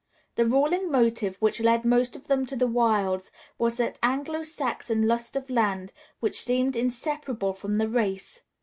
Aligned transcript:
The 0.33 0.47
ruling 0.47 0.91
motive 0.91 1.37
which 1.43 1.59
led 1.59 1.85
most 1.85 2.15
of 2.15 2.25
them 2.25 2.43
to 2.47 2.55
the 2.55 2.65
wilds 2.65 3.29
was 3.59 3.77
that 3.77 3.99
Anglo 4.01 4.41
Saxon 4.41 5.03
lust 5.07 5.35
of 5.35 5.47
land 5.47 5.93
which 6.19 6.41
seems 6.43 6.75
inseparable 6.75 7.53
from 7.53 7.75
the 7.75 7.87
race. 7.87 8.41